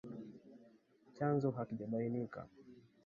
Chanzo 1.15 1.47
hakijabainika 1.55 2.39